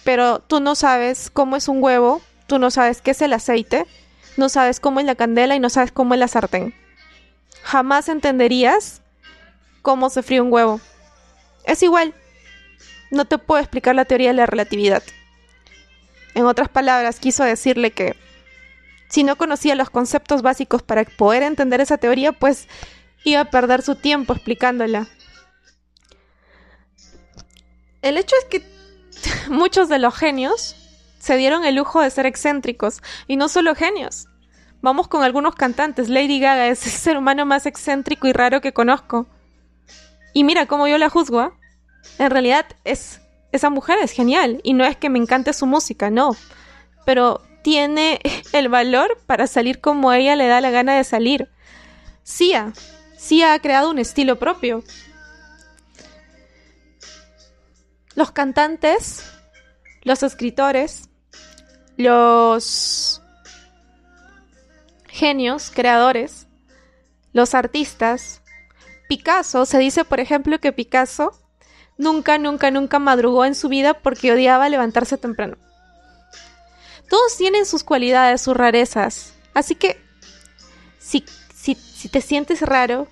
pero 0.04 0.40
tú 0.40 0.60
no 0.60 0.74
sabes 0.74 1.30
cómo 1.30 1.56
es 1.56 1.68
un 1.68 1.82
huevo, 1.82 2.20
tú 2.46 2.58
no 2.58 2.70
sabes 2.70 3.00
qué 3.00 3.12
es 3.12 3.22
el 3.22 3.32
aceite, 3.32 3.86
no 4.36 4.48
sabes 4.48 4.78
cómo 4.78 5.00
es 5.00 5.06
la 5.06 5.14
candela 5.14 5.56
y 5.56 5.60
no 5.60 5.70
sabes 5.70 5.90
cómo 5.90 6.14
es 6.14 6.20
la 6.20 6.28
sartén? 6.28 6.74
Jamás 7.66 8.08
entenderías 8.08 9.02
cómo 9.82 10.08
se 10.08 10.22
fríe 10.22 10.40
un 10.40 10.52
huevo. 10.52 10.80
Es 11.64 11.82
igual. 11.82 12.14
No 13.10 13.24
te 13.24 13.38
puedo 13.38 13.60
explicar 13.60 13.96
la 13.96 14.04
teoría 14.04 14.28
de 14.28 14.34
la 14.34 14.46
relatividad. 14.46 15.02
En 16.36 16.46
otras 16.46 16.68
palabras, 16.68 17.18
quiso 17.18 17.42
decirle 17.42 17.90
que 17.90 18.14
si 19.08 19.24
no 19.24 19.34
conocía 19.34 19.74
los 19.74 19.90
conceptos 19.90 20.42
básicos 20.42 20.84
para 20.84 21.02
poder 21.02 21.42
entender 21.42 21.80
esa 21.80 21.98
teoría, 21.98 22.30
pues 22.30 22.68
iba 23.24 23.40
a 23.40 23.50
perder 23.50 23.82
su 23.82 23.96
tiempo 23.96 24.32
explicándola. 24.32 25.08
El 28.00 28.16
hecho 28.16 28.36
es 28.40 28.44
que 28.44 28.64
muchos 29.48 29.88
de 29.88 29.98
los 29.98 30.14
genios 30.14 30.76
se 31.18 31.36
dieron 31.36 31.64
el 31.64 31.74
lujo 31.74 32.00
de 32.00 32.10
ser 32.10 32.26
excéntricos, 32.26 33.02
y 33.26 33.34
no 33.34 33.48
solo 33.48 33.74
genios. 33.74 34.28
Vamos 34.82 35.08
con 35.08 35.22
algunos 35.22 35.54
cantantes. 35.54 36.08
Lady 36.08 36.40
Gaga 36.40 36.68
es 36.68 36.84
el 36.86 36.92
ser 36.92 37.16
humano 37.16 37.46
más 37.46 37.66
excéntrico 37.66 38.26
y 38.26 38.32
raro 38.32 38.60
que 38.60 38.72
conozco. 38.72 39.26
Y 40.32 40.44
mira 40.44 40.66
cómo 40.66 40.86
yo 40.86 40.98
la 40.98 41.08
juzgo. 41.08 41.40
¿ah? 41.40 41.52
En 42.18 42.30
realidad 42.30 42.66
es 42.84 43.20
esa 43.52 43.70
mujer 43.70 43.98
es 44.02 44.12
genial 44.12 44.60
y 44.62 44.74
no 44.74 44.84
es 44.84 44.96
que 44.96 45.08
me 45.08 45.18
encante 45.18 45.52
su 45.52 45.66
música, 45.66 46.10
no. 46.10 46.36
Pero 47.04 47.42
tiene 47.62 48.20
el 48.52 48.68
valor 48.68 49.18
para 49.26 49.46
salir 49.46 49.80
como 49.80 50.12
ella 50.12 50.36
le 50.36 50.46
da 50.46 50.60
la 50.60 50.70
gana 50.70 50.94
de 50.94 51.04
salir. 51.04 51.48
Sia, 52.22 52.72
Sia 53.16 53.54
ha 53.54 53.58
creado 53.58 53.90
un 53.90 53.98
estilo 53.98 54.38
propio. 54.38 54.84
Los 58.14 58.30
cantantes, 58.30 59.24
los 60.02 60.22
escritores, 60.22 61.08
los 61.96 63.22
genios, 65.16 65.72
creadores, 65.74 66.46
los 67.32 67.54
artistas. 67.54 68.42
Picasso, 69.08 69.64
se 69.66 69.78
dice 69.78 70.04
por 70.04 70.20
ejemplo 70.20 70.58
que 70.60 70.72
Picasso 70.72 71.32
nunca, 71.96 72.38
nunca, 72.38 72.70
nunca 72.70 72.98
madrugó 72.98 73.44
en 73.44 73.54
su 73.54 73.68
vida 73.68 73.94
porque 73.94 74.32
odiaba 74.32 74.68
levantarse 74.68 75.16
temprano. 75.16 75.56
Todos 77.08 77.36
tienen 77.36 77.66
sus 77.66 77.82
cualidades, 77.84 78.42
sus 78.42 78.56
rarezas. 78.56 79.32
Así 79.54 79.74
que, 79.76 79.96
si, 80.98 81.24
si, 81.54 81.76
si 81.76 82.08
te 82.08 82.20
sientes 82.20 82.60
raro, 82.60 83.06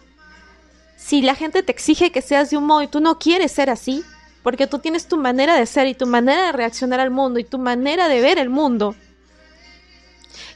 si 0.97 1.23
la 1.23 1.37
gente 1.37 1.63
te 1.63 1.73
exige 1.73 2.11
que 2.11 2.23
seas 2.23 2.51
de 2.51 2.57
un 2.57 2.67
modo 2.67 2.83
y 2.83 2.89
tú 2.89 3.01
no 3.01 3.19
quieres 3.19 3.53
ser 3.53 3.71
así, 3.71 4.05
porque 4.43 4.67
tú 4.67 4.79
tienes 4.81 5.07
tu 5.07 5.17
manera 5.17 5.55
de 5.55 5.65
ser 5.65 5.87
y 5.87 5.95
tu 5.95 6.07
manera 6.07 6.47
de 6.47 6.53
reaccionar 6.53 7.01
al 7.01 7.11
mundo 7.11 7.39
y 7.39 7.45
tu 7.45 7.59
manera 7.59 8.09
de 8.09 8.21
ver 8.21 8.39
el 8.39 8.51
mundo. 8.51 8.95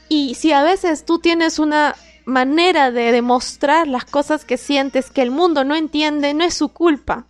Y 0.09 0.33
si 0.33 0.51
a 0.51 0.63
veces 0.63 1.05
tú 1.05 1.19
tienes 1.19 1.59
una 1.59 1.95
manera 2.25 2.91
de 2.91 3.11
demostrar 3.11 3.87
las 3.87 4.05
cosas 4.05 4.43
que 4.43 4.57
sientes 4.57 5.11
que 5.11 5.21
el 5.21 5.31
mundo 5.31 5.63
no 5.63 5.75
entiende, 5.75 6.33
no 6.33 6.43
es 6.43 6.55
su 6.55 6.69
culpa. 6.69 7.27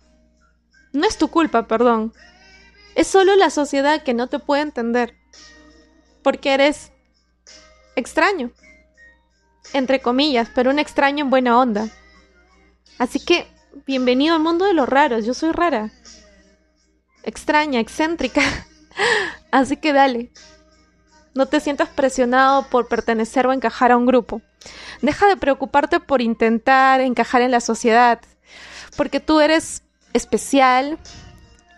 No 0.92 1.06
es 1.06 1.18
tu 1.18 1.28
culpa, 1.28 1.68
perdón. 1.68 2.12
Es 2.94 3.06
solo 3.06 3.36
la 3.36 3.50
sociedad 3.50 4.02
que 4.02 4.14
no 4.14 4.28
te 4.28 4.38
puede 4.38 4.62
entender. 4.62 5.14
Porque 6.22 6.54
eres 6.54 6.92
extraño. 7.96 8.50
Entre 9.72 10.00
comillas, 10.00 10.50
pero 10.54 10.70
un 10.70 10.78
extraño 10.78 11.24
en 11.24 11.30
buena 11.30 11.58
onda. 11.58 11.88
Así 12.98 13.20
que, 13.20 13.46
bienvenido 13.86 14.34
al 14.34 14.42
mundo 14.42 14.64
de 14.64 14.74
los 14.74 14.88
raros. 14.88 15.24
Yo 15.24 15.34
soy 15.34 15.52
rara. 15.52 15.92
Extraña, 17.22 17.78
excéntrica. 17.78 18.42
Así 19.50 19.76
que 19.76 19.92
dale. 19.92 20.32
No 21.34 21.46
te 21.46 21.60
sientas 21.60 21.88
presionado 21.88 22.66
por 22.68 22.88
pertenecer 22.88 23.46
o 23.46 23.52
encajar 23.52 23.92
a 23.92 23.96
un 23.96 24.06
grupo. 24.06 24.42
Deja 25.00 25.26
de 25.26 25.36
preocuparte 25.36 26.00
por 26.00 26.22
intentar 26.22 27.00
encajar 27.00 27.42
en 27.42 27.50
la 27.50 27.60
sociedad. 27.60 28.20
Porque 28.96 29.20
tú 29.20 29.40
eres 29.40 29.82
especial 30.12 30.98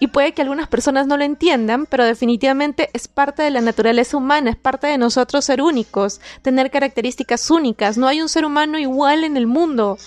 y 0.03 0.09
puede 0.09 0.33
que 0.33 0.43
algunas 0.43 0.67
personas 0.69 1.07
no 1.07 1.17
lo 1.17 1.23
entiendan, 1.23 1.87
pero 1.87 2.05
definitivamente 2.05 2.91
es 2.93 3.07
parte 3.07 3.45
de 3.45 3.51
la 3.51 3.61
naturaleza 3.61 4.17
humana, 4.17 4.51
es 4.51 4.57
parte 4.57 4.89
de 4.89 4.99
nosotros 4.99 5.45
ser 5.45 5.63
únicos, 5.63 6.21
tener 6.43 6.73
características 6.73 7.49
únicas. 7.51 7.97
No 7.99 8.09
hay 8.09 8.21
un 8.21 8.29
ser 8.29 8.45
humano 8.45 8.79
igual 8.79 9.23
en 9.23 9.37
el 9.37 9.47
mundo. 9.47 9.99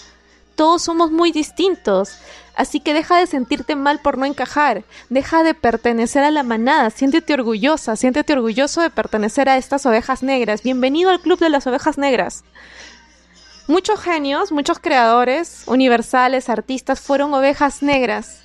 Todos 0.55 0.81
somos 0.81 1.12
muy 1.12 1.31
distintos. 1.31 2.17
Así 2.56 2.80
que 2.80 2.94
deja 2.94 3.18
de 3.18 3.28
sentirte 3.28 3.76
mal 3.76 4.00
por 4.00 4.18
no 4.18 4.26
encajar, 4.26 4.86
deja 5.10 5.44
de 5.44 5.54
pertenecer 5.54 6.24
a 6.24 6.32
la 6.32 6.44
manada, 6.44 6.89
siéntete 6.89 7.34
orgullosa, 7.34 7.98
siéntete 7.98 8.32
orgulloso 8.32 8.82
de 8.82 8.89
pertenecer 8.89 9.50
a 9.50 9.58
estas 9.58 9.86
ovejas 9.86 10.24
negras. 10.24 10.63
Bienvenido 10.63 11.10
al 11.10 11.20
club 11.20 11.38
de 11.38 11.50
las 11.50 11.68
ovejas 11.68 11.98
negras. 11.98 12.46
Muchos 13.68 14.00
genios, 14.00 14.54
muchos 14.54 14.80
creadores, 14.80 15.63
universales, 15.65 16.50
artistas 16.50 17.02
fueron 17.02 17.34
ovejas 17.34 17.82
negras, 17.82 18.39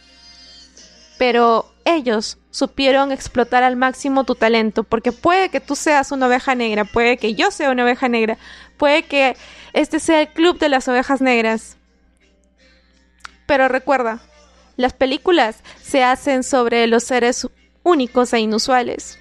pero 1.18 1.70
ellos 1.84 2.38
supieron 2.50 3.12
explotar 3.12 3.62
al 3.62 3.76
máximo 3.76 4.24
tu 4.24 4.34
talento, 4.34 4.82
porque 4.82 5.12
puede 5.12 5.50
que 5.50 5.60
tú 5.60 5.76
seas 5.76 6.10
una 6.10 6.26
oveja 6.26 6.56
negra, 6.56 6.84
puede 6.84 7.16
que 7.16 7.34
yo 7.34 7.50
sea 7.52 7.70
una 7.70 7.84
oveja 7.84 8.08
negra, 8.08 8.38
puede 8.76 9.04
que 9.04 9.36
este 9.72 10.00
sea 10.00 10.22
el 10.22 10.28
club 10.28 10.58
de 10.58 10.68
las 10.68 10.88
ovejas 10.88 11.20
negras. 11.20 11.76
Pero 13.50 13.66
recuerda, 13.66 14.20
las 14.76 14.92
películas 14.92 15.64
se 15.82 16.04
hacen 16.04 16.44
sobre 16.44 16.86
los 16.86 17.02
seres 17.02 17.48
únicos 17.82 18.32
e 18.32 18.38
inusuales. 18.38 19.18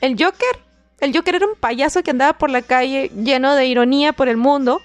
El 0.00 0.20
Joker, 0.20 0.64
el 0.98 1.14
Joker 1.14 1.36
era 1.36 1.46
un 1.46 1.54
payaso 1.54 2.02
que 2.02 2.10
andaba 2.10 2.38
por 2.38 2.50
la 2.50 2.62
calle 2.62 3.08
lleno 3.14 3.54
de 3.54 3.66
ironía 3.66 4.12
por 4.12 4.26
el 4.26 4.36
mundo 4.36 4.82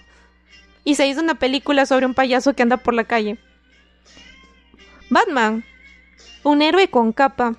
y 0.83 0.93
se 0.93 1.07
hizo 1.07 1.21
una 1.21 1.33
película 1.33 1.87
sobre 1.87 2.05
un 2.05 2.13
payaso 2.13 2.53
que 2.53 2.61
anda 2.61 2.77
por 2.77 2.93
la 2.93 3.05
calle. 3.05 3.39
Batman, 5.09 5.65
un 6.43 6.61
héroe 6.61 6.87
con 6.87 7.13
capa, 7.13 7.55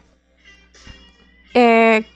eh, 1.53 2.07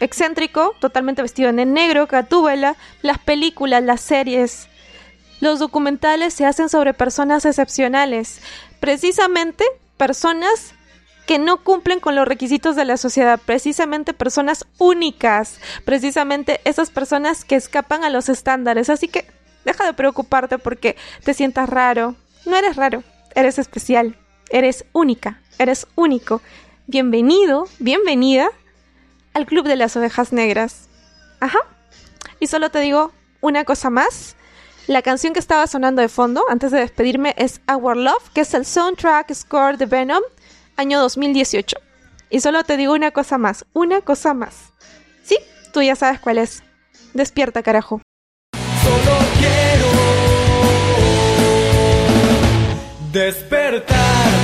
excéntrico, 0.00 0.74
totalmente 0.80 1.20
vestido 1.20 1.50
en 1.50 1.74
negro, 1.74 2.08
catúbela, 2.08 2.76
las 3.02 3.18
películas, 3.18 3.82
las 3.82 4.00
series, 4.00 4.70
los 5.40 5.58
documentales 5.58 6.34
se 6.34 6.46
hacen 6.46 6.68
sobre 6.68 6.94
personas 6.94 7.44
excepcionales, 7.44 8.40
precisamente 8.80 9.64
personas 9.96 10.74
que 11.26 11.38
no 11.38 11.62
cumplen 11.62 12.00
con 12.00 12.14
los 12.14 12.28
requisitos 12.28 12.76
de 12.76 12.84
la 12.84 12.96
sociedad, 12.96 13.40
precisamente 13.44 14.12
personas 14.12 14.66
únicas, 14.78 15.58
precisamente 15.84 16.60
esas 16.64 16.90
personas 16.90 17.44
que 17.44 17.56
escapan 17.56 18.04
a 18.04 18.10
los 18.10 18.28
estándares. 18.28 18.90
Así 18.90 19.08
que 19.08 19.26
Deja 19.64 19.86
de 19.86 19.94
preocuparte 19.94 20.58
porque 20.58 20.96
te 21.24 21.34
sientas 21.34 21.68
raro. 21.68 22.14
No 22.44 22.56
eres 22.56 22.76
raro, 22.76 23.02
eres 23.34 23.58
especial, 23.58 24.16
eres 24.50 24.84
única, 24.92 25.40
eres 25.58 25.86
único. 25.94 26.42
Bienvenido, 26.86 27.66
bienvenida 27.78 28.50
al 29.32 29.46
Club 29.46 29.66
de 29.66 29.76
las 29.76 29.96
Ovejas 29.96 30.32
Negras. 30.32 30.88
Ajá. 31.40 31.60
Y 32.40 32.46
solo 32.46 32.70
te 32.70 32.80
digo 32.80 33.12
una 33.40 33.64
cosa 33.64 33.88
más. 33.88 34.36
La 34.86 35.00
canción 35.02 35.32
que 35.32 35.40
estaba 35.40 35.66
sonando 35.66 36.02
de 36.02 36.08
fondo 36.08 36.44
antes 36.48 36.70
de 36.70 36.80
despedirme 36.80 37.34
es 37.38 37.60
Our 37.72 37.96
Love, 37.96 38.30
que 38.34 38.42
es 38.42 38.52
el 38.52 38.66
soundtrack 38.66 39.32
score 39.32 39.78
de 39.78 39.86
Venom, 39.86 40.22
año 40.76 41.00
2018. 41.00 41.76
Y 42.28 42.40
solo 42.40 42.64
te 42.64 42.76
digo 42.76 42.92
una 42.92 43.10
cosa 43.10 43.38
más, 43.38 43.64
una 43.72 44.02
cosa 44.02 44.34
más. 44.34 44.72
Sí, 45.22 45.38
tú 45.72 45.80
ya 45.80 45.96
sabes 45.96 46.20
cuál 46.20 46.38
es. 46.38 46.62
Despierta, 47.14 47.62
carajo. 47.62 48.02
despertar. 53.14 54.43